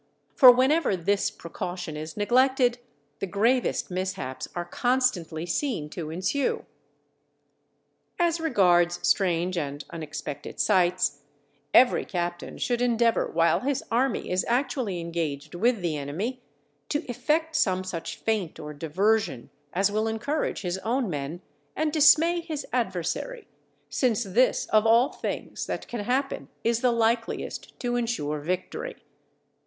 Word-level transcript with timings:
For 0.33 0.49
whenever 0.51 0.95
this 0.97 1.29
precaution 1.29 1.95
is 1.95 2.17
neglected 2.17 2.79
the 3.19 3.27
gravest 3.27 3.91
mishaps 3.91 4.47
are 4.55 4.65
constantly 4.65 5.45
seen 5.45 5.91
to 5.91 6.09
ensue. 6.09 6.65
As 8.19 8.39
regards 8.39 9.07
strange 9.07 9.59
and 9.59 9.85
unexpected 9.91 10.59
sights, 10.59 11.21
every 11.71 12.03
captain 12.03 12.57
should 12.57 12.81
endeavour 12.81 13.27
while 13.29 13.59
his 13.59 13.83
army 13.91 14.31
is 14.31 14.43
actually 14.47 14.99
engaged 14.99 15.53
with 15.53 15.81
the 15.83 15.97
enemy, 15.97 16.41
to 16.89 17.05
effect 17.07 17.55
some 17.55 17.83
such 17.83 18.15
feint 18.17 18.59
or 18.59 18.73
diversion 18.73 19.51
as 19.71 19.91
will 19.91 20.07
encourage 20.07 20.61
his 20.61 20.79
own 20.79 21.11
men 21.11 21.41
and 21.75 21.93
dismay 21.93 22.39
his 22.41 22.65
adversary 22.73 23.47
since 23.87 24.23
this 24.23 24.65
of 24.73 24.87
all 24.87 25.09
things 25.13 25.67
that 25.67 25.87
can 25.87 25.99
happen 26.05 26.47
is 26.63 26.81
the 26.81 26.91
likeliest 26.91 27.79
to 27.79 27.95
ensure 27.95 28.39
victory. 28.39 28.95